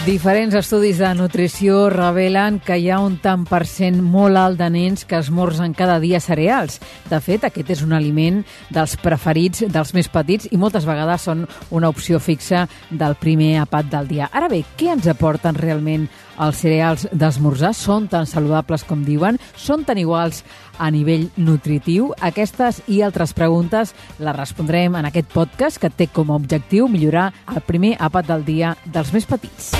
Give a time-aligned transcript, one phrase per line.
[0.00, 4.70] Diferents estudis de nutrició revelen que hi ha un tant per cent molt alt de
[4.72, 6.78] nens que esmorzen cada dia cereals.
[7.10, 8.38] De fet, aquest és un aliment
[8.72, 13.92] dels preferits dels més petits i moltes vegades són una opció fixa del primer apat
[13.92, 14.30] del dia.
[14.32, 16.08] Ara bé, què ens aporten realment
[16.40, 17.74] els cereals d'esmorzar?
[17.76, 19.36] Són tan saludables com diuen?
[19.52, 20.40] Són tan iguals
[20.80, 22.10] a nivell nutritiu?
[22.16, 27.28] Aquestes i altres preguntes les respondrem en aquest podcast que té com a objectiu millorar
[27.52, 29.74] el primer apat del dia dels més petits.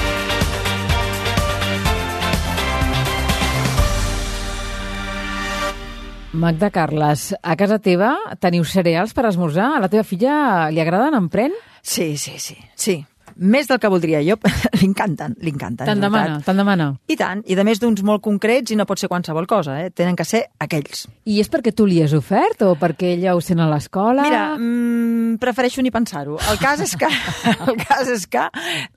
[6.32, 9.72] Magda Carles, a casa teva teniu cereals per esmorzar?
[9.74, 11.16] A la teva filla li agraden?
[11.18, 11.56] En pren?
[11.82, 13.00] Sí, sí, sí, sí.
[13.40, 14.36] Més del que voldria jo.
[14.80, 15.88] li encanten, li encanten.
[15.88, 16.90] Te'n demana, te'n demana.
[17.08, 19.88] I tant, i de més d'uns molt concrets i no pot ser qualsevol cosa, eh?
[19.96, 21.06] tenen que ser aquells.
[21.24, 24.26] I és perquè tu li has ofert o perquè ella ho sent a l'escola?
[24.28, 26.36] Mira, mm, prefereixo ni pensar-ho.
[26.52, 27.08] El cas és que
[27.66, 28.44] el cas és que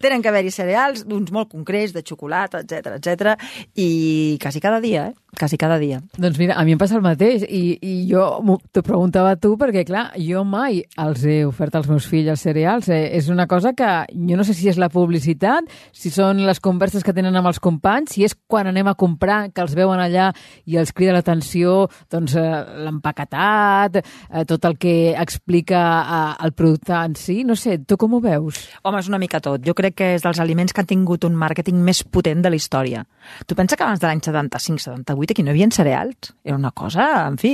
[0.03, 3.37] tenen que haver-hi cereals d'uns molt concrets, de xocolata, etc etc
[3.79, 5.15] i quasi cada dia, eh?
[5.37, 6.01] quasi cada dia.
[6.17, 8.25] Doncs mira, a mi em passa el mateix i, i jo
[8.71, 12.43] t'ho preguntava a tu perquè, clar, jo mai els he ofert als meus fills els
[12.45, 12.89] cereals.
[12.93, 13.07] Eh?
[13.17, 17.03] És una cosa que jo no sé si és la publicitat, si són les converses
[17.03, 20.31] que tenen amb els companys, si és quan anem a comprar que els veuen allà
[20.65, 26.93] i els crida l'atenció doncs, eh, l'empaquetat, eh, tot el que explica eh, el producte
[26.93, 27.43] en si.
[27.43, 28.67] No sé, tu com ho veus?
[28.83, 29.63] Home, és una mica tot.
[29.65, 32.59] Jo crec que és dels aliments que han tingut un màrqueting més potent de la
[32.59, 33.03] història.
[33.47, 36.33] Tu pensa que abans de l'any 75-78 2008 aquí no hi havia cereals.
[36.43, 37.53] Era una cosa, en fi.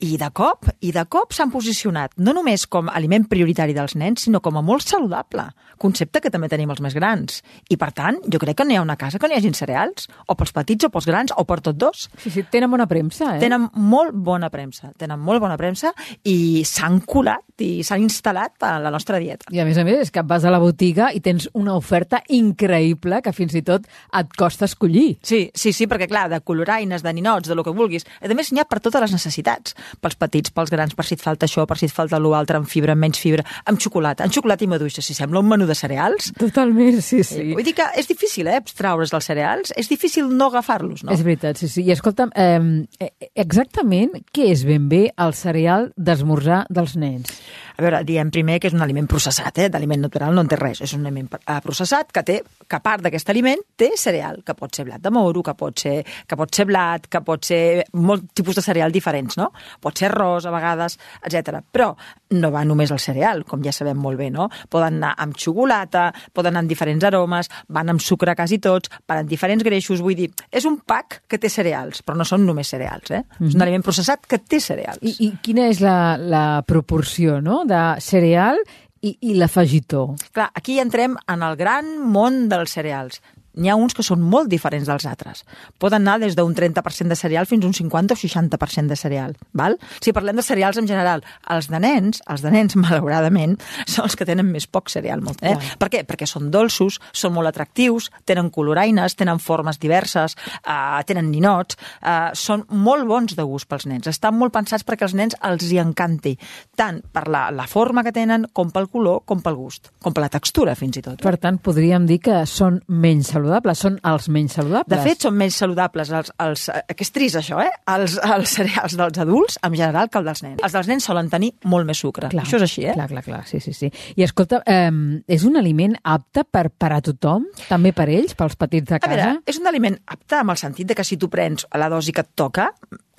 [0.00, 4.24] I de cop, i de cop s'han posicionat no només com aliment prioritari dels nens,
[4.26, 5.50] sinó com a molt saludable.
[5.78, 7.40] Concepte que també tenim els més grans.
[7.70, 9.56] I per tant, jo crec que no hi ha una casa que no hi hagin
[9.56, 12.08] cereals, o pels petits o pels grans, o per tots dos.
[12.22, 13.40] Sí, sí, tenen bona premsa, eh?
[13.42, 15.92] Tenen molt bona premsa, tenen molt bona premsa
[16.24, 19.50] i s'han colat i s'han instal·lat a la nostra dieta.
[19.52, 22.22] I a més a més és que vas a la botiga i tens una oferta
[22.32, 23.86] increïble que fins i tot
[24.16, 25.18] et costa escollir.
[25.26, 28.06] Sí, sí, sí, perquè clar, de coloraines, de ninots, de lo que vulguis.
[28.20, 29.76] A més, n'hi ha per totes les necessitats.
[30.00, 32.68] Pels petits, pels grans, per si et falta això, per si et falta l'altre, amb
[32.68, 35.76] fibra, amb menys fibra, amb xocolata, amb xocolata i maduixa, si sembla un menú de
[36.10, 36.32] cereals.
[36.38, 37.52] Totalment, sí, sí.
[37.54, 39.72] Vull dir que és difícil, eh, traure's dels cereals.
[39.76, 41.12] És difícil no agafar-los, no?
[41.12, 41.82] És veritat, sí, sí.
[41.82, 47.40] I escolta'm, eh, exactament què és ben bé el cereal d'esmorzar dels nens?
[47.80, 49.70] A veure, diem primer que és un aliment processat, eh?
[49.72, 52.34] d'aliment natural no en té res, és un aliment eh, processat que té
[52.70, 55.94] que part d'aquest aliment té cereal, que pot ser blat de moro, que pot ser,
[56.28, 59.48] que pot ser blat, que pot ser molt tipus de cereal diferents, no?
[59.80, 61.62] Pot ser arròs a vegades, etc.
[61.72, 61.94] Però
[62.36, 64.50] no va només al cereal, com ja sabem molt bé, no?
[64.70, 69.24] Poden anar amb xocolata, poden anar amb diferents aromes, van amb sucre quasi tots, van
[69.24, 72.68] amb diferents greixos, vull dir, és un pack que té cereals, però no són només
[72.68, 73.24] cereals, eh?
[73.24, 73.48] Mm -hmm.
[73.48, 73.62] És un mhm.
[73.62, 75.00] aliment processat que té cereals.
[75.00, 78.60] I, i quina és la, la proporció, no?, de cereal
[79.00, 80.10] i, i l'afegitó.
[80.34, 83.22] Clar, aquí entrem en el gran món dels cereals
[83.54, 85.44] n'hi ha uns que són molt diferents dels altres.
[85.80, 89.36] Poden anar des d'un 30% de cereal fins a un 50 o 60% de cereal.
[89.56, 89.76] Val?
[90.00, 93.56] Si parlem de cereals en general, els de nens, els de nens, malauradament,
[93.86, 95.22] són els que tenen més poc cereal.
[95.24, 95.56] Molt, eh?
[95.80, 96.04] Per què?
[96.08, 102.30] Perquè són dolços, són molt atractius, tenen coloraines, tenen formes diverses, eh, tenen ninots, eh,
[102.34, 104.10] són molt bons de gust pels nens.
[104.10, 106.36] Estan molt pensats perquè als nens els hi encanti,
[106.76, 110.24] tant per la, la forma que tenen, com pel color, com pel gust, com per
[110.24, 111.20] la textura, fins i tot.
[111.22, 114.92] Per tant, podríem dir que són menys saludables, són els menys saludables.
[114.92, 117.72] De fet, són menys saludables, els, els, que és trist això, eh?
[117.94, 120.62] Els, els cereals dels adults, en general, que els dels nens.
[120.66, 122.30] Els dels nens solen tenir molt més sucre.
[122.32, 122.94] Clar, això és així, eh?
[122.98, 123.90] Clar, clar, clar, sí, sí, sí.
[124.16, 124.92] I escolta, eh,
[125.30, 127.48] és un aliment apte per, per a tothom?
[127.68, 129.10] També per ells, pels petits de casa?
[129.10, 131.90] A veure, és un aliment apte amb el sentit de que si tu prens la
[131.92, 132.70] dosi que et toca,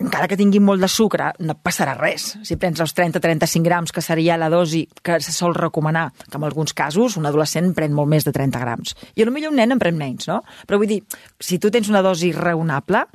[0.01, 2.31] encara que tingui molt de sucre, no passarà res.
[2.47, 6.47] Si prens els 30-35 grams, que seria la dosi que se sol recomanar, que en
[6.47, 8.95] alguns casos un adolescent pren molt més de 30 grams.
[9.16, 10.41] I potser un nen en pren menys, no?
[10.67, 11.02] Però vull dir,
[11.40, 13.05] si tu tens una dosi raonable,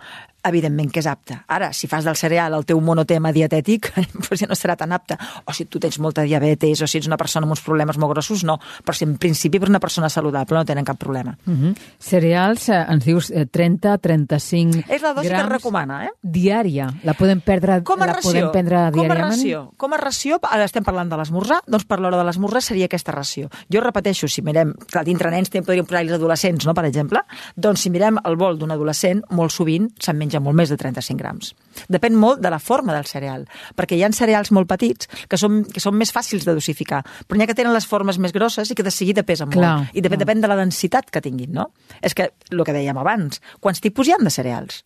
[0.48, 1.38] evidentment que és apte.
[1.52, 5.19] Ara, si fas del cereal el teu monotema dietètic, doncs ja no serà tan apte.
[5.44, 8.14] O si tu tens molta diabetes, o si ets una persona amb uns problemes molt
[8.14, 8.58] grossos, no.
[8.84, 11.37] Però si en principi per una persona saludable no tenen cap problema.
[11.46, 11.66] Uh mhm.
[11.66, 11.75] -huh.
[11.98, 16.10] Cereals, eh, ens dius eh, 30, 35 És la dosi que es recomana, eh?
[16.22, 16.88] Diària.
[17.02, 19.72] La podem perdre com a la ració, podem prendre com a ració.
[19.76, 23.12] Com a ració, ara estem parlant de l'esmorzar, doncs per l'hora de l'esmorzar seria aquesta
[23.12, 23.48] ració.
[23.72, 27.22] Jo repeteixo, si mirem, clar, dintre nens podríem posar els adolescents, no?, per exemple,
[27.56, 30.76] doncs si mirem el bol d'un adolescent, molt sovint se'n menja menja molt més de
[30.76, 31.54] 35 grams.
[31.88, 33.46] Depèn molt de la forma del cereal,
[33.76, 37.36] perquè hi ha cereals molt petits que són, que són més fàcils de dosificar, però
[37.36, 39.94] n'hi ha que tenen les formes més grosses i que de seguida pesen Clar, molt.
[39.94, 40.26] I depèn, clar.
[40.26, 41.70] depèn de la densitat que tinguin, no?
[42.02, 44.84] És que, el que dèiem abans, quants tipus hi ha de cereals?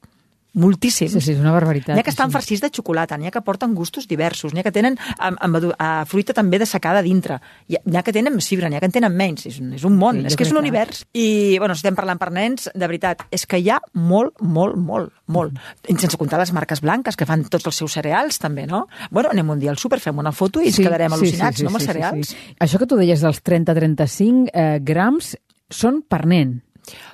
[0.52, 1.12] Moltíssims.
[1.12, 1.94] Sí, sí, és una barbaritat.
[1.94, 2.32] N'hi ha que estan Sí.
[2.34, 5.56] farcits de xocolata, n'hi ha que porten gustos diversos, n'hi ha que tenen amb, amb
[5.56, 8.80] edu- a fruita també de secada dintre, n'hi ha, que tenen més fibra, n'hi ha
[8.80, 11.04] que en tenen menys, és un, és un món, Sí, és que és un univers.
[11.14, 15.12] I, bueno, estem parlant per nens, de veritat, és que hi ha molt, molt, molt,
[15.26, 15.52] molt.
[15.88, 18.88] I sense comptar les marques blanques, que fan tots els seus cereals, també, no?
[19.10, 21.76] Bueno, anem un dia al súper, fem una foto i ens quedarem al·lucinats, no, amb
[21.76, 22.36] els cereals.
[22.58, 25.36] Això que tu deies dels 30-35 eh, grams
[25.70, 26.60] són per nen.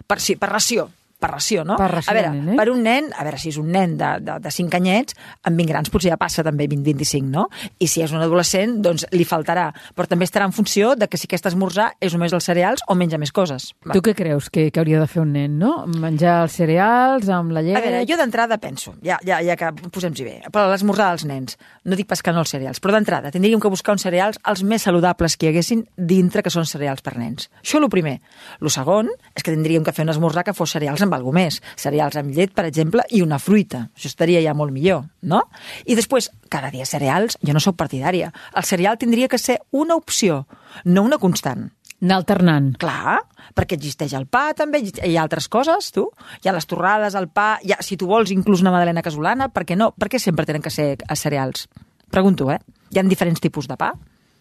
[0.06, 0.88] Per, sí, per ració
[1.26, 1.76] per ració, no?
[1.80, 2.56] Per ració a veure, nen, eh?
[2.58, 5.58] per un nen, a veure, si és un nen de, de, de 5 anyets, amb
[5.58, 7.46] 20 grans potser ja passa també 20-25, no?
[7.82, 9.68] I si és un adolescent, doncs li faltarà.
[9.96, 12.96] Però també estarà en funció de que si aquest esmorzar és només els cereals o
[12.98, 13.72] menja més coses.
[13.92, 15.72] Tu què creus que, que hauria de fer un nen, no?
[15.90, 17.76] Menjar els cereals amb la llet...
[17.78, 21.58] A veure, jo d'entrada penso, ja, ja, ja que posem-hi bé, per l'esmorzar dels nens,
[21.84, 24.62] no dic pas que no els cereals, però d'entrada tindríem que buscar uns cereals els
[24.66, 27.50] més saludables que hi haguessin dintre que són cereals per nens.
[27.62, 28.18] Això el primer.
[28.60, 31.60] El segon és que tindríem que fer un esmorzar que fos cereals amb alguna més.
[31.76, 33.86] Cereals amb llet, per exemple, i una fruita.
[33.96, 35.42] Això estaria ja molt millor, no?
[35.84, 38.32] I després, cada dia cereals, jo no sóc partidària.
[38.54, 40.44] El cereal tindria que ser una opció,
[40.84, 41.70] no una constant.
[42.02, 42.74] Anar alternant.
[42.76, 43.16] Clar,
[43.56, 46.10] perquè existeix el pa també, hi ha altres coses, tu.
[46.44, 49.64] Hi ha les torrades, el pa, ha, si tu vols inclús una madalena casolana, per
[49.64, 49.94] què no?
[49.96, 51.66] Per què sempre tenen que ser a cereals?
[52.12, 52.60] Pregunto, eh?
[52.92, 53.94] Hi ha diferents tipus de pa?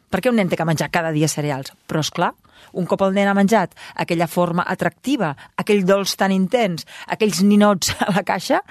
[0.10, 1.74] Per què un nen té que menjar cada dia cereals?
[1.90, 2.34] Però, és clar,
[2.76, 7.94] un cop el nen ha menjat aquella forma atractiva, aquell dolç tan intens, aquells ninots
[8.06, 8.62] a la caixa,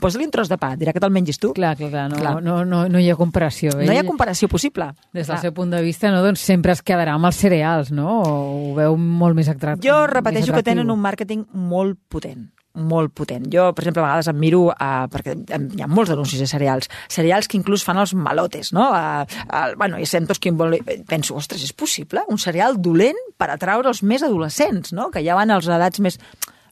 [0.00, 1.52] posa-li un tros de pa, dirà que te'l mengis tu.
[1.56, 2.34] Clar, clar, clar, no, Clar.
[2.42, 3.74] No, no, no hi ha comparació.
[3.78, 4.90] No hi ha Ell, comparació possible.
[5.12, 5.40] Des del Clar.
[5.46, 8.20] seu punt de vista, no, doncs sempre es quedarà amb els cereals, no?
[8.20, 8.36] O
[8.70, 9.90] ho veu molt més atractiu.
[9.90, 13.46] Jo repeteixo que tenen un màrqueting molt potent molt potent.
[13.52, 16.46] Jo, per exemple, a vegades em miro, uh, perquè em- hi ha molts anuncis de
[16.50, 18.90] cereals, cereals que inclús fan els malotes, no?
[18.92, 20.78] Uh, uh, bueno, i sento que vol...
[21.08, 22.22] penso, ostres, és possible?
[22.28, 25.10] Un cereal dolent per atraure els més adolescents, no?
[25.10, 26.18] Que ja van als edats més...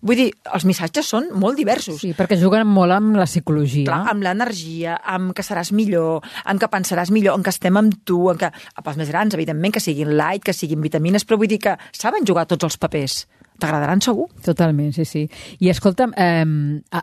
[0.06, 1.96] Vull dir, els missatges són molt diversos.
[2.02, 3.86] Sí, perquè juguen molt amb la psicologia.
[3.88, 7.96] Clar, amb l'energia, amb que seràs millor, amb que pensaràs millor, amb que estem amb
[8.04, 8.50] tu, amb que...
[8.84, 12.28] Pels més grans, evidentment, que siguin light, que siguin vitamines, però vull dir que saben
[12.28, 13.24] jugar tots els papers.
[13.58, 14.28] T'agradaran segur.
[14.44, 15.26] Totalment, sí, sí.
[15.60, 16.44] I escolta'm, eh,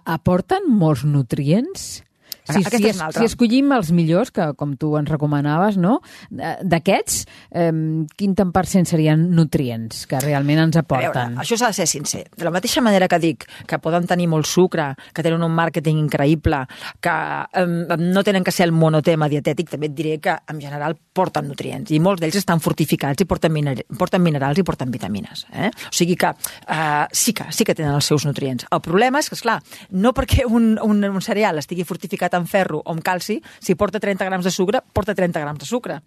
[0.06, 2.04] aporten molts nutrients?
[2.44, 3.22] Si, Aquesta si, és una altra.
[3.22, 6.02] si escollim els millors, que com tu ens recomanaves, no?
[6.38, 7.72] Eh, D'aquests, eh,
[8.18, 11.36] quin tant per cent serien nutrients que realment ens A aporten?
[11.38, 12.26] veure, això s'ha de ser sincer.
[12.36, 15.98] De la mateixa manera que dic que poden tenir molt sucre, que tenen un màrqueting
[16.04, 16.66] increïble,
[17.00, 17.16] que
[17.64, 21.48] um, no tenen que ser el monotema dietètic, també et diré que en general porten
[21.48, 25.46] nutrients i molts d'ells estan fortificats i porten, miner porten minerals i porten vitamines.
[25.54, 25.70] Eh?
[25.70, 28.66] O sigui que uh, sí que sí que tenen els seus nutrients.
[28.72, 29.62] El problema és que, esclar,
[29.92, 34.02] no perquè un, un, un cereal estigui fortificat amb ferro o amb calci, si porta
[34.04, 36.02] 30 grams de sucre, porta 30 grams de sucre.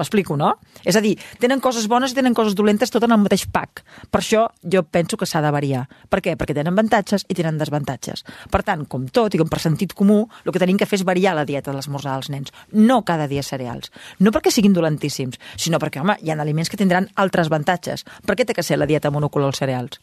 [0.00, 0.54] M'explico, no?
[0.86, 1.12] És a dir,
[1.42, 3.82] tenen coses bones i tenen coses dolentes tot en el mateix pack.
[4.08, 5.82] Per això jo penso que s'ha de variar.
[6.08, 6.36] Per què?
[6.40, 8.24] Perquè tenen avantatges i tenen desavantatges.
[8.52, 11.04] Per tant, com tot i com per sentit comú, el que tenim que fer és
[11.06, 12.54] variar la dieta de l'esmorzar dels nens.
[12.72, 13.92] No cada dia cereals.
[14.20, 18.06] No perquè siguin dolentíssims, sinó perquè, home, hi ha aliments que tindran altres avantatges.
[18.24, 20.00] Per què té que ser la dieta monocolor els cereals?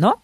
[0.00, 0.16] No?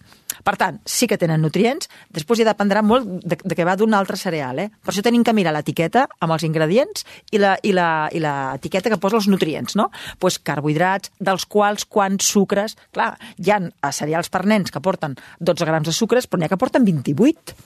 [0.47, 3.95] Per tant, sí que tenen nutrients, després ja dependrà molt de, de què va d'un
[3.97, 4.69] altre cereal, eh?
[4.85, 8.35] Per això tenim que mirar l'etiqueta amb els ingredients i la, i la, i la
[8.59, 9.89] etiqueta que posa els nutrients, no?
[10.23, 12.77] pues carbohidrats, dels quals quants sucres...
[12.97, 16.49] Clar, hi ha eh, cereals per nens que porten 12 grams de sucres, però n'hi
[16.49, 17.57] ha que porten 28.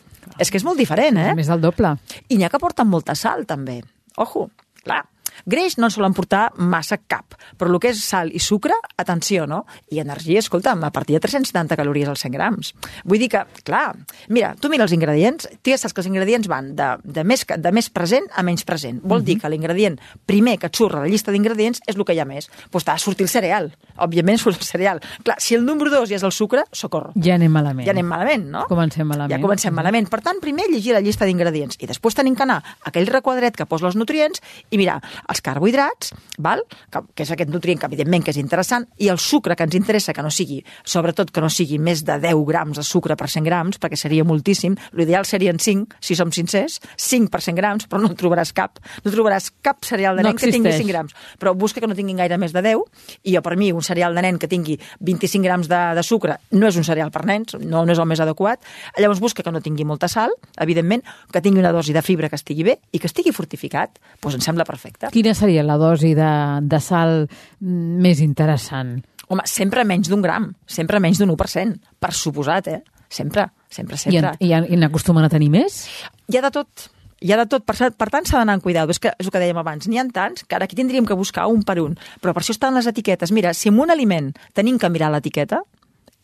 [0.41, 1.31] És que és molt diferent, eh?
[1.33, 1.95] A més del doble.
[2.29, 3.81] I n'hi ha que porten molta sal, també.
[4.21, 4.49] Ojo,
[4.85, 5.05] clar.
[5.47, 9.47] Greix no en solen portar massa cap, però el que és sal i sucre, atenció,
[9.51, 9.65] no?
[9.91, 12.73] I energia, escolta'm, a partir de 370 calories als 100 grams.
[13.05, 13.95] Vull dir que, clar,
[14.29, 17.45] mira, tu mira els ingredients, tu ja saps que els ingredients van de, de, més,
[17.47, 19.01] de més present a menys present.
[19.05, 22.17] Vol dir que l'ingredient primer que et surt a la llista d'ingredients és el que
[22.17, 22.51] hi ha més.
[22.51, 23.71] Doncs pues t'ha de sortir el cereal.
[24.01, 25.03] Òbviament surt el cereal.
[25.25, 27.13] Clar, si el número dos ja és el sucre, socorro.
[27.21, 27.87] Ja anem malament.
[27.87, 28.65] Ja anem malament, no?
[28.71, 29.35] Comencem malament.
[29.35, 30.09] Ja comencem malament.
[30.11, 33.57] Per tant, primer llegir la llista d'ingredients i després tenim que anar a aquell requadret
[33.57, 35.01] que posa els nutrients i mirar
[35.31, 36.63] els carbohidrats, val?
[36.91, 39.77] Que, que és aquest nutrient que evidentment que és interessant, i el sucre que ens
[39.79, 43.31] interessa que no sigui, sobretot que no sigui més de 10 grams de sucre per
[43.31, 44.77] 100 grams, perquè seria moltíssim.
[44.99, 48.81] L'ideal serien 5, si som sincers, 5 per 100 grams, però no en trobaràs cap.
[49.05, 50.87] No trobaràs cap cereal de No nen que tingui existeix.
[50.87, 51.17] 5 grams.
[51.41, 52.83] Però busca que no tinguin gaire més de 10,
[53.25, 56.39] i jo per mi un cereal de nen que tingui 25 grams de, de sucre
[56.51, 58.65] no és un cereal per nens, no, no és el més adequat.
[58.99, 62.39] Llavors busca que no tingui molta sal, evidentment, que tingui una dosi de fibra que
[62.41, 64.01] estigui bé i que estigui fortificat.
[64.21, 65.10] Doncs em sembla perfecte.
[65.11, 66.31] Quina seria la dosi de,
[66.71, 68.97] de sal mm, més interessant?
[69.31, 72.81] Home, sempre menys d'un gram, sempre menys d'un 1%, per suposat, eh?
[73.11, 73.49] Sempre.
[73.71, 74.33] Sempre, I, sempre.
[74.33, 75.85] en, i, en- i n'acostumen a tenir més?
[76.31, 76.89] Hi ha de tot.
[77.21, 77.63] Hi ha de tot.
[77.67, 78.91] Per, per tant, s'ha d'anar amb cuidado.
[78.95, 79.87] És, que, és el que dèiem abans.
[79.91, 81.99] N'hi ha tants que ara aquí tindríem que buscar un per un.
[82.23, 83.31] Però per això estan les etiquetes.
[83.35, 85.61] Mira, si amb un aliment tenim que mirar l'etiqueta,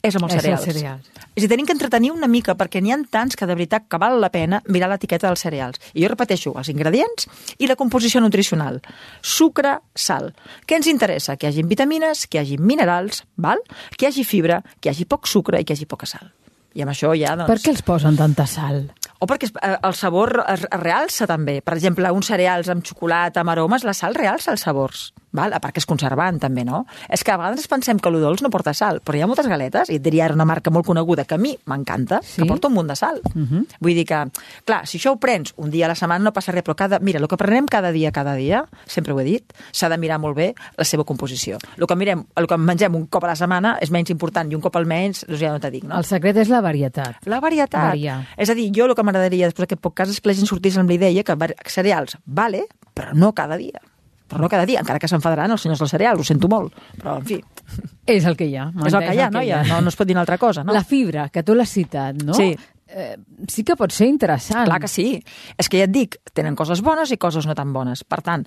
[0.03, 0.65] és amb els És els cereals.
[0.65, 1.11] cereals.
[1.35, 3.89] És a dir, tenim que entretenir una mica, perquè n'hi ha tants que de veritat
[3.89, 5.81] que val la pena mirar l'etiqueta dels cereals.
[5.95, 8.81] I jo repeteixo, els ingredients i la composició nutricional.
[9.23, 10.35] Sucre, sal.
[10.67, 11.37] Què ens interessa?
[11.37, 13.59] Que hi hagi vitamines, que hi hagi minerals, val?
[13.97, 16.31] que hi hagi fibra, que hi hagi poc sucre i que hi hagi poca sal.
[16.77, 17.49] I amb això ja, doncs...
[17.49, 18.83] Per què els posen tanta sal?
[19.19, 21.63] O perquè eh, el sabor es realça també.
[21.65, 25.07] Per exemple, uns cereals amb xocolata, amb aromes, la sal realça els sabors.
[25.37, 25.53] Val?
[25.53, 26.85] A part que és conservant, també, no?
[27.13, 29.47] És que a vegades pensem que el dolç no porta sal, però hi ha moltes
[29.51, 32.43] galetes, i et diria ara una marca molt coneguda que a mi m'encanta, Sí?
[32.43, 33.21] que porta un munt de sal.
[33.35, 33.67] Uh -huh.
[33.81, 34.25] Vull dir que,
[34.65, 36.99] clar, si això ho prens un dia a la setmana no passa res, però cada,
[36.99, 40.19] mira, el que prenem cada dia, cada dia, sempre ho he dit, s'ha de mirar
[40.19, 41.59] molt bé la seva composició.
[41.77, 44.55] El que, mirem, el que mengem un cop a la setmana és menys important, i
[44.55, 45.97] un cop al menys, doncs ja no t'ho dic, no?
[45.99, 47.17] El secret és la varietat.
[47.27, 47.93] La varietat.
[47.93, 48.27] Variar.
[48.37, 50.77] És a dir, jo el que m'agradaria després d'aquest podcast és que la gent sortís
[50.77, 51.37] amb la idea que
[51.71, 53.81] cereals, vale, però no cada dia.
[54.27, 56.75] Però no cada dia, encara que s'enfadaran els senyors dels cereals, ho sento molt.
[56.99, 57.41] Però, en fi,
[58.07, 58.71] És el que hi ha.
[58.87, 59.43] és el que hi ha, no?
[59.47, 60.73] Ja, no, no es pot dir una altra cosa, no?
[60.73, 62.35] La fibra, que tu l'has citat, no?
[62.35, 62.57] Sí.
[62.89, 63.17] Eh,
[63.51, 64.67] sí que pot ser interessant.
[64.69, 65.09] Clar que sí.
[65.59, 68.05] És que ja et dic, tenen coses bones i coses no tan bones.
[68.07, 68.47] Per tant,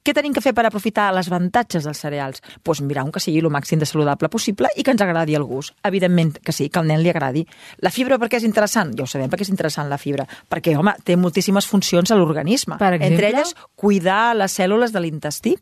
[0.00, 2.40] què tenim que fer per aprofitar les avantatges dels cereals?
[2.40, 5.34] Doncs pues mirar un que sigui el màxim de saludable possible i que ens agradi
[5.36, 5.74] el gust.
[5.84, 7.44] Evidentment que sí, que al nen li agradi.
[7.84, 8.94] La fibra per què és interessant?
[8.96, 10.24] Ja ho sabem perquè és interessant la fibra.
[10.24, 12.78] Perquè, home, té moltíssimes funcions a l'organisme.
[12.80, 15.56] Entre elles, cuidar les cèl·lules de l'intestí,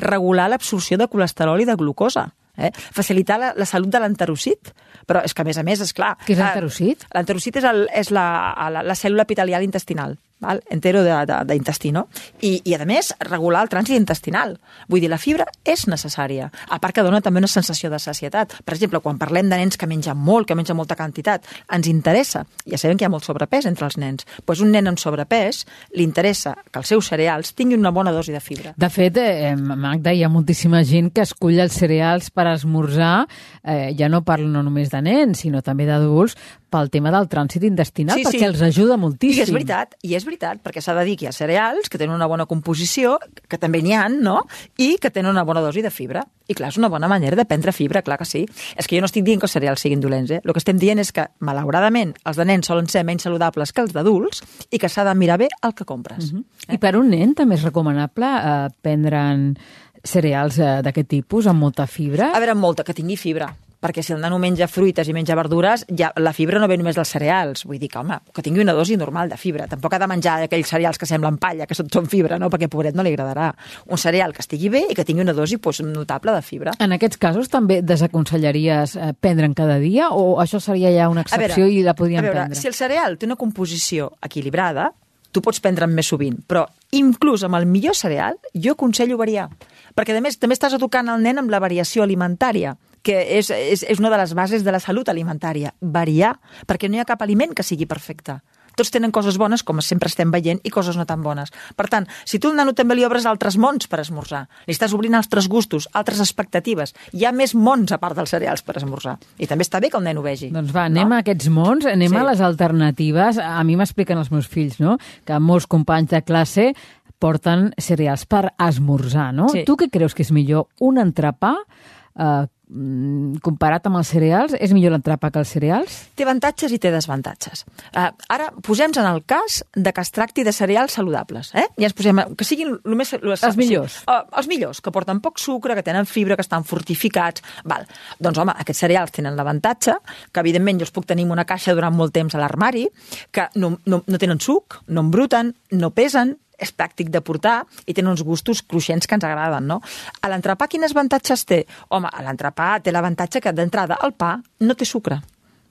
[0.00, 2.72] regular l'absorció de colesterol i de glucosa, eh?
[2.74, 4.72] facilitar la, la salut de l'enterocit,
[5.06, 6.14] però és que, a més a més, és clar...
[6.24, 7.06] Què és eh, l'enterocit?
[7.14, 8.26] L'enterocit és, el, és la,
[8.72, 10.62] la, la cèl·lula epitelial intestinal, val?
[10.70, 12.06] entero d'intestí, no?
[12.40, 14.56] I, I, a més, regular el trànsit intestinal.
[14.90, 16.50] Vull dir, la fibra és necessària.
[16.68, 18.58] A part que dona també una sensació de sacietat.
[18.64, 22.44] Per exemple, quan parlem de nens que mengen molt, que mengen molta quantitat, ens interessa,
[22.66, 25.64] ja sabem que hi ha molt sobrepès entre els nens, doncs un nen amb sobrepès
[25.96, 28.74] li interessa que els seus cereals tinguin una bona dosi de fibra.
[28.76, 33.26] De fet, eh, Magda, hi ha moltíssima gent que escull els cereals per esmorzar,
[33.62, 36.36] eh, ja no parlo no només de nens, sinó també d'adults,
[36.70, 38.36] pel tema del trànsit intestinal, Sí, sí.
[38.36, 39.38] perquè els ajuda moltíssim.
[39.38, 41.98] I és veritat, i és veritat, perquè s'ha de dir que hi ha cereals que
[41.98, 43.16] tenen una bona composició,
[43.48, 44.42] que també n'hi han, no?,
[44.76, 46.24] i que tenen una bona dosi de fibra.
[46.46, 48.44] I clar, és una bona manera de prendre fibra, clar que sí.
[48.76, 50.40] És que jo no estic dient que els cereals siguin dolents, eh?
[50.44, 53.82] El que estem dient és que, malauradament, els de nens solen ser menys saludables que
[53.82, 56.32] els d'adults i que s'ha de mirar bé el que compres.
[56.32, 56.74] Mm -hmm.
[56.74, 59.56] I per un nen també és recomanable eh, prendre'n
[60.04, 62.30] cereals eh, d'aquest tipus, amb molta fibra?
[62.32, 65.84] A veure, molta, que tingui fibra perquè si el nano menja fruites i menja verdures,
[65.98, 67.64] ja la fibra no ve només dels cereals.
[67.68, 69.68] Vull dir que, home, que tingui una dosi normal de fibra.
[69.70, 72.50] Tampoc ha de menjar aquells cereals que semblen palla, que són, són fibra, no?
[72.52, 73.52] perquè pobret no li agradarà.
[73.92, 76.76] Un cereal que estigui bé i que tingui una dosi pues, notable de fibra.
[76.82, 81.36] En aquests casos també desaconsellaries eh, prendre'n cada dia o això seria ja una A
[81.36, 82.60] veure, excepció i la podríem a veure, prendre?
[82.60, 84.90] Si el cereal té una composició equilibrada,
[85.36, 86.64] tu pots prendre'n més sovint, però
[86.96, 89.50] inclús amb el millor cereal, jo aconsello variar.
[89.96, 93.86] Perquè, a més, també estàs educant el nen amb la variació alimentària que és, és,
[93.86, 96.34] és una de les bases de la salut alimentària, variar,
[96.66, 98.40] perquè no hi ha cap aliment que sigui perfecte.
[98.76, 101.48] Tots tenen coses bones, com sempre estem veient, i coses no tan bones.
[101.78, 104.92] Per tant, si tu al nano també li obres altres mons per esmorzar, li estàs
[104.92, 109.14] obrint altres gustos, altres expectatives, hi ha més mons a part dels cereals per esmorzar.
[109.40, 110.50] I també està bé que el nen ho vegi.
[110.52, 111.16] Doncs va, anem no?
[111.16, 112.20] a aquests mons, anem Sí.
[112.20, 113.38] a les alternatives.
[113.40, 116.74] A mi m'expliquen els meus fills, no?, que molts companys de classe
[117.18, 119.48] porten cereals per esmorzar, no?
[119.48, 119.64] Sí.
[119.64, 120.68] Tu què creus que és millor?
[120.84, 124.54] Un entrepà eh, comparat amb els cereals?
[124.58, 125.96] És millor l'entrepà que els cereals?
[126.18, 127.62] Té avantatges i té desavantatges.
[127.92, 131.52] Uh, ara, posem-nos en el cas de que es tracti de cereals saludables.
[131.54, 131.66] Eh?
[131.78, 133.14] Ja ens posem, que siguin el més...
[133.14, 134.00] El, Els millors.
[134.10, 137.44] Uh, els millors, que porten poc sucre, que tenen fibra, que estan fortificats.
[137.64, 137.86] Val.
[138.18, 139.94] Doncs, home, aquests cereals tenen l'avantatge
[140.32, 142.88] que, evidentment, jo els puc tenir en una caixa durant molt temps a l'armari,
[143.30, 147.94] que no, no, no tenen suc, no embruten, no pesen, és pràctic de portar i
[147.94, 149.80] tenen uns gustos cruixents que ens agraden, no?
[150.22, 151.62] A l'entrepà quines avantatges té?
[151.88, 155.20] Home, a l'entrepà té l'avantatge que d'entrada el pa no té sucre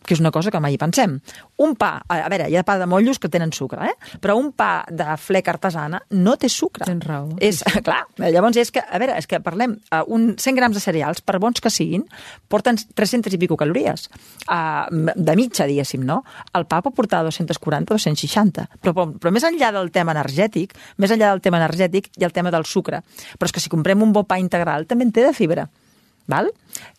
[0.05, 1.17] que és una cosa que mai hi pensem.
[1.61, 4.17] Un pa, a veure, hi ha pa de mollos que tenen sucre, eh?
[4.21, 6.87] però un pa de flec artesana no té sucre.
[6.87, 7.29] Tens raó.
[7.43, 10.83] És, clar, llavors és que, a veure, és que parlem, uh, un 100 grams de
[10.83, 12.05] cereals, per bons que siguin,
[12.51, 14.07] porten 300 i pico calories,
[14.47, 16.21] uh, de mitja, diguéssim, no?
[16.55, 21.33] El pa pot portar 240, 260, però, però, més enllà del tema energètic, més enllà
[21.33, 23.01] del tema energètic, ha el tema del sucre.
[23.39, 25.67] Però és que si comprem un bon pa integral, també en té de fibra.
[26.31, 26.49] Val?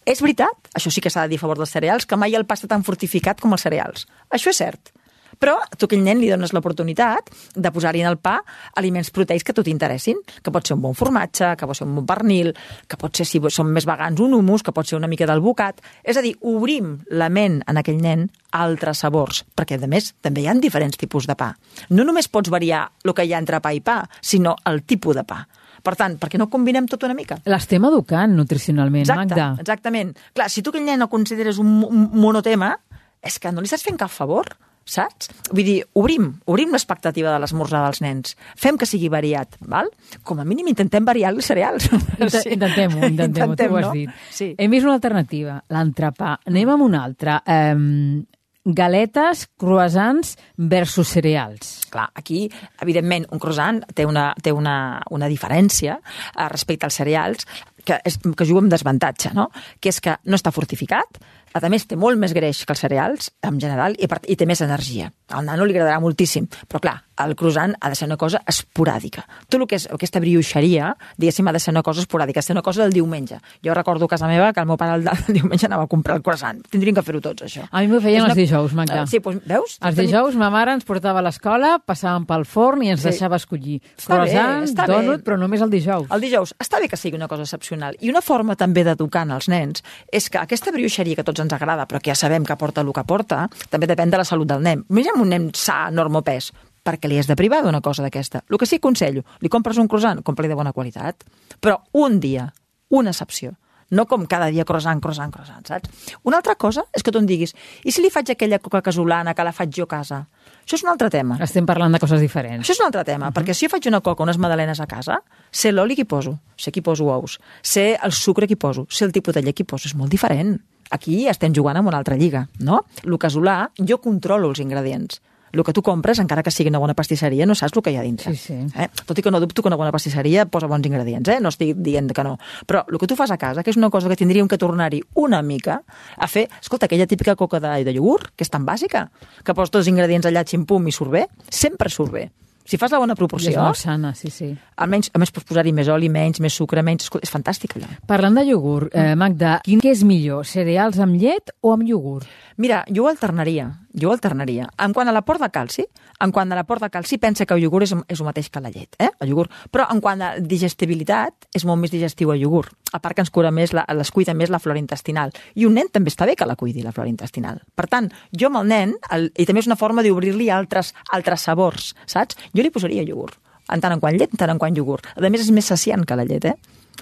[0.06, 2.46] És veritat, això sí que s'ha de dir a favor dels cereals, que mai el
[2.46, 4.06] pa està tan fortificat com els cereals.
[4.30, 4.92] Això és cert.
[5.40, 8.38] Però tu aquell nen li dones l'oportunitat de posar-hi en el pa
[8.80, 11.86] aliments proteics que a tu t'interessin, que pot ser un bon formatge, que pot ser
[11.88, 12.52] un bon pernil,
[12.88, 15.82] que pot ser, si són més vegans, un humus, que pot ser una mica d'alvocat.
[16.02, 20.14] És a dir, obrim la ment en aquell nen a altres sabors, perquè, a més,
[20.24, 21.52] també hi ha diferents tipus de pa.
[21.90, 25.20] No només pots variar el que hi ha entre pa i pa, sinó el tipus
[25.20, 25.44] de pa.
[25.86, 27.38] Per tant, per què no combinem tot una mica?
[27.46, 29.48] L'estem educant nutricionalment, Exacte, Magda.
[29.62, 30.14] exactament.
[30.34, 32.74] Clar, si tu aquell nen el consideres un, mo- un monotema,
[33.22, 34.50] és que no li estàs fent cap favor,
[34.86, 35.30] saps?
[35.50, 38.36] Vull dir, obrim, obrim l'expectativa de l'esmorzar dels nens.
[38.54, 39.88] Fem que sigui variat, val?
[40.22, 41.88] Com a mínim intentem variar els cereals.
[42.22, 43.92] Inter Intentem-ho, intentem-ho, tu ho has no?
[43.96, 44.10] dit.
[44.30, 44.52] Sí.
[44.58, 46.36] Hem vist una alternativa, l'entrepà.
[46.46, 47.40] Anem amb una altra.
[47.46, 48.24] Um,
[48.66, 51.86] galetes, croissants versus cereals.
[51.90, 52.46] Clar, aquí,
[52.82, 57.46] evidentment, un croissant té una, té una, una diferència eh, respecte als cereals
[57.86, 59.48] que, és, que juga amb desavantatge, no?
[59.80, 61.20] que és que no està fortificat,
[61.64, 64.60] a més té molt més greix que els cereals, en general, i, i té més
[64.60, 65.12] energia.
[65.32, 69.24] Al nano li agradarà moltíssim, però clar, el croissant ha de ser una cosa esporàdica.
[69.48, 72.46] Tot el que és aquesta brioixeria, diguéssim, ha de ser una cosa esporàdica, ha de
[72.46, 73.38] ser una cosa del diumenge.
[73.64, 76.16] Jo recordo a casa meva que el meu pare el, el diumenge anava a comprar
[76.18, 76.60] el croissant.
[76.70, 77.64] Tindrien que fer-ho tots, això.
[77.70, 79.02] A mi m'ho feien És els dijous, Magda.
[79.02, 79.78] Eh, Sí, doncs, veus?
[79.80, 83.08] Els dijous ma mare ens portava a l'escola, passàvem pel forn i ens Sí.
[83.10, 84.86] deixava escollir Està bé, croissant, bé.
[84.92, 86.06] donut, però només el dijous.
[86.10, 87.96] El dijous, està bé que sigui una cosa excepcional.
[88.00, 89.82] I una forma també d'educar als nens
[90.12, 92.92] és que aquesta brioixeria que tots ens agrada, però que ja sabem que porta el
[92.92, 94.84] que porta, també depèn de la salut del nen.
[94.90, 96.52] Imaginem un nen sa, normopès,
[96.86, 98.44] perquè li has de privar d'una cosa d'aquesta.
[98.50, 101.24] El que sí que aconsello, li compres un croissant, compra-li de bona qualitat,
[101.60, 102.50] però un dia,
[102.90, 103.56] una excepció.
[103.90, 106.08] No com cada dia croissant, croissant, croissant, saps?
[106.26, 107.52] Una altra cosa és que tu em diguis,
[107.86, 110.24] i si li faig aquella coca casolana que la faig jo a casa?
[110.64, 111.36] Això és un altre tema.
[111.46, 112.64] Estem parlant de coses diferents.
[112.64, 113.36] Això és un altre tema, uh -huh.
[113.36, 115.22] perquè si jo faig una coca, unes magdalenes a casa,
[115.52, 118.56] sé l'oli que hi poso, sé que hi poso ous, sé el sucre que hi
[118.56, 120.60] poso, sé el tipus de llet que hi poso, és molt diferent.
[120.90, 122.84] Aquí estem jugant amb una altra lliga, no?
[123.04, 125.20] El casolà, jo controlo els ingredients.
[125.56, 127.96] El que tu compres, encara que sigui una bona pastisseria, no saps el que hi
[127.96, 128.34] ha dintre.
[128.34, 128.82] Sí, sí.
[128.82, 128.88] Eh?
[129.08, 131.38] Tot i que no dubto que una bona pastisseria posa bons ingredients, eh?
[131.40, 132.36] no estic dient que no.
[132.68, 135.00] Però el que tu fas a casa, que és una cosa que tindríem que tornar-hi
[135.14, 135.80] una mica
[136.16, 139.06] a fer, escolta, aquella típica coca de, de iogurt, que és tan bàsica,
[139.42, 142.28] que poses tots els ingredients allà, ximpum i surt bé, sempre surt bé.
[142.66, 144.50] Si fas la bona I és proporció, molt sana, sí, sí.
[144.82, 147.08] almenys, a més pots posar-hi més oli, menys, més sucre, menys...
[147.22, 147.90] És fantàstic allò.
[148.10, 152.26] Parlant de iogurt, eh, Magda, quin què és millor, cereals amb llet o amb iogurt?
[152.58, 154.68] Mira, jo ho alternaria, jo alternaria.
[154.82, 155.86] En quant a l'aport de calci,
[156.20, 158.60] en quant a l'aport de calci, pensa que el iogurt és, és el mateix que
[158.60, 159.08] la llet, eh?
[159.24, 159.52] el iogurt.
[159.72, 162.76] Però en quant a digestibilitat, és molt més digestiu el iogurt.
[162.92, 165.32] A part que ens cura més, la, les cuida més la flora intestinal.
[165.56, 167.60] I un nen també està bé que la cuidi, la flora intestinal.
[167.74, 171.48] Per tant, jo amb el nen, el, i també és una forma d'obrir-li altres, altres
[171.48, 172.38] sabors, saps?
[172.52, 173.40] Jo li posaria iogurt.
[173.72, 175.08] En tant en quant llet, en tant en quant iogurt.
[175.16, 176.54] A més, és més saciant que la llet, eh?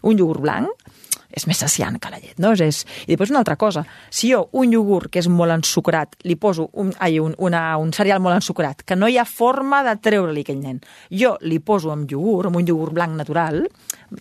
[0.02, 0.70] Un iogurt blanc
[1.34, 2.52] és més saciant que la llet, no?
[2.54, 6.38] És, I després una altra cosa, si jo un iogurt que és molt ensucrat, li
[6.40, 9.96] poso un, ai, un, una, un cereal molt ensucrat, que no hi ha forma de
[10.04, 13.64] treure-li aquell nen, jo li poso amb iogurt, amb un iogurt blanc natural,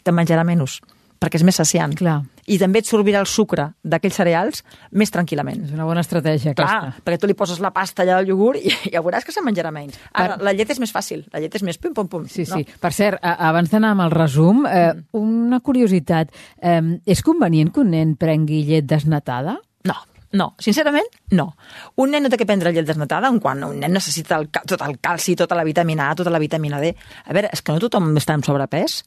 [0.01, 0.79] te'n menjarà menys,
[1.23, 1.95] perquè és més saciant.
[1.95, 2.19] Clar.
[2.51, 5.63] I també et sortirà el sucre d'aquells cereals més tranquil·lament.
[5.69, 7.03] És una bona estratègia, Clar, aquesta.
[7.05, 9.71] perquè tu li poses la pasta allà del iogurt i ja veuràs que se'n menjarà
[9.71, 9.99] menys.
[10.11, 12.27] Ara, la llet és més fàcil, la llet és més pum, pum, pum.
[12.27, 12.59] Sí, no?
[12.59, 12.79] sí.
[12.83, 16.33] Per cert, abans d'anar amb el resum, eh, una curiositat.
[16.59, 19.55] Eh, és convenient que un nen prengui llet desnatada?
[19.87, 19.95] No,
[20.33, 21.07] no, sincerament,
[21.37, 21.51] no.
[22.01, 24.81] Un nen no té que prendre llet desnatada en quan un nen necessita el, tot
[24.81, 26.91] el calci, tota la vitamina A, tota la vitamina D.
[27.23, 29.03] A veure, és que no tothom està amb sobrepès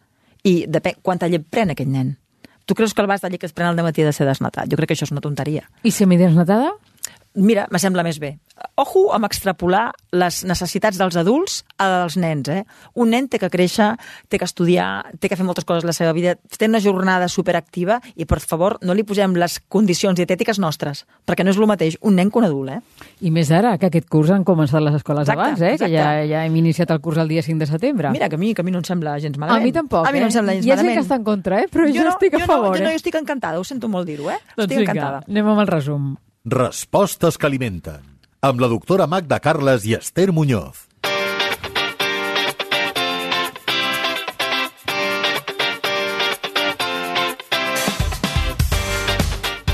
[0.47, 2.15] i depèn quanta llet pren aquest nen.
[2.67, 4.27] Tu creus que el vas de llet que es pren al matí ha de ser
[4.27, 4.71] desnatat?
[4.71, 5.67] Jo crec que això és una tonteria.
[5.83, 6.73] I semidesnatada?
[7.35, 8.37] Mira, me sembla més bé.
[8.81, 12.49] Ojo amb extrapolar les necessitats dels adults als nens.
[12.49, 12.63] Eh?
[12.97, 13.91] Un nen té que créixer,
[14.33, 17.29] té que estudiar, té que fer moltes coses a la seva vida, té una jornada
[17.29, 21.69] superactiva i, per favor, no li posem les condicions dietètiques nostres, perquè no és el
[21.69, 22.71] mateix un nen que un adult.
[22.79, 23.07] Eh?
[23.29, 25.77] I més ara, que aquest curs han començat les escoles Exacte, abans, eh?
[25.77, 26.29] que ja, exacte.
[26.33, 28.11] ja hem iniciat el curs el dia 5 de setembre.
[28.17, 29.65] Mira, que a mi, que a mi no em sembla gens a malament.
[29.69, 30.29] mi tampoc, A mi no eh?
[30.33, 30.99] em sembla gens Hi ha gent malament.
[31.03, 31.69] que està en contra, eh?
[31.71, 32.73] però jo, estic a jo favor.
[32.73, 32.97] No, jo no, eh?
[32.97, 34.41] jo estic encantada, ho sento molt dir-ho, eh?
[34.57, 35.25] Doncs estic vinga, encantada.
[35.29, 36.15] anem amb el resum.
[36.47, 38.16] Respostes que alimenten.
[38.45, 40.86] Amb la doctora Magda Carles i Esther Muñoz.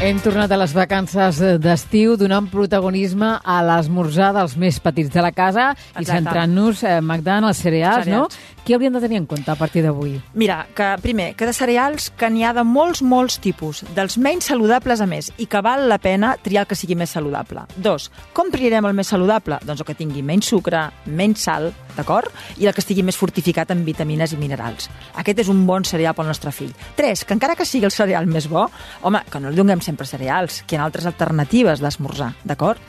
[0.02, 5.30] Hem tornat a les vacances d'estiu donant protagonisme a l'esmorzar dels més petits de la
[5.30, 6.08] casa i Exacte.
[6.16, 8.34] centrant-nos, eh, Magda, en els cereals, Cereals.
[8.34, 8.64] no?
[8.66, 10.20] Què hauríem de tenir en compte a partir d'avui?
[10.34, 14.44] Mira, que primer, que de cereals que n'hi ha de molts, molts tipus, dels menys
[14.50, 17.62] saludables a més, i que val la pena triar el que sigui més saludable.
[17.76, 19.58] Dos, com triarem el més saludable?
[19.64, 22.30] Doncs el que tingui menys sucre, menys sal, d'acord?
[22.58, 24.88] I el que estigui més fortificat en vitamines i minerals.
[25.18, 26.72] Aquest és un bon cereal pel nostre fill.
[26.96, 28.66] Tres, que encara que sigui el cereal més bo,
[29.02, 32.80] home, que no li donem sempre cereals, que hi ha altres alternatives d'esmorzar, d'acord?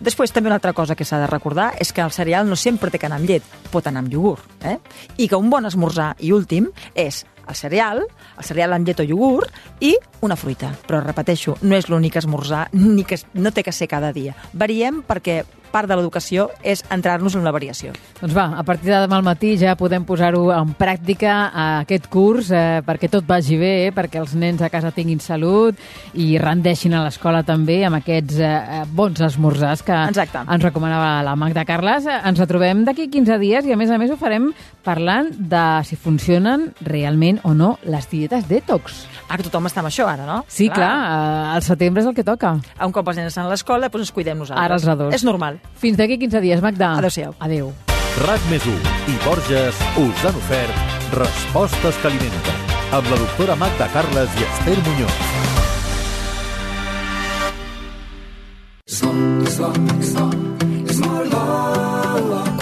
[0.00, 2.90] Després, també una altra cosa que s'ha de recordar és que el cereal no sempre
[2.90, 4.78] té que anar amb llet, pot anar amb iogurt, eh?
[5.18, 8.04] I que un bon esmorzar, i últim, és el cereal,
[8.38, 10.72] el cereal amb llet o iogurt i una fruita.
[10.86, 14.36] Però repeteixo, no és l'únic esmorzar, ni que no té que ser cada dia.
[14.52, 17.92] Variem perquè part de l'educació és entrar-nos en la variació.
[18.20, 22.06] Doncs va, a partir de demà al matí ja podem posar-ho en pràctica a aquest
[22.12, 25.78] curs eh, perquè tot vagi bé, eh, perquè els nens a casa tinguin salut
[26.14, 30.44] i rendeixin a l'escola també amb aquests eh, bons esmorzars que Exacte.
[30.46, 32.06] ens recomanava la Magda Carles.
[32.06, 34.50] Eh, Ens retrobem d'aquí 15 dies i a més a més ho farem
[34.84, 39.06] parlant de si funcionen realment o no les dietes detox.
[39.28, 40.42] Ah, que tothom està amb això ara, no?
[40.52, 42.54] Sí, clar, eh, al setembre és el que toca.
[42.84, 44.64] Un cop els nens estan a l'escola, doncs ens cuidem nosaltres.
[44.64, 45.14] Ara els adults.
[45.16, 45.61] És normal.
[45.82, 46.94] Fins d'aquí 15 dies, Magda.
[46.98, 47.34] Adéu-siau.
[47.40, 47.72] Adéu.
[48.22, 54.36] RAC més i Borges us han ofert Respostes que alimenten amb la doctora Magda Carles
[54.36, 55.42] i Esther Muñoz.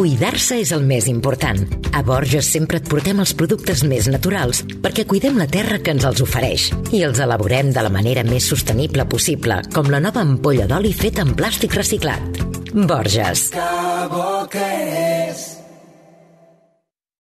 [0.00, 1.58] Cuidar-se és el més important.
[1.92, 6.06] A Borges sempre et portem els productes més naturals perquè cuidem la terra que ens
[6.08, 10.66] els ofereix i els elaborem de la manera més sostenible possible, com la nova ampolla
[10.70, 12.49] d'oli feta en plàstic reciclat.
[12.72, 13.50] Borges.
[13.50, 13.70] Que
[14.10, 14.66] bo que
[15.30, 15.59] és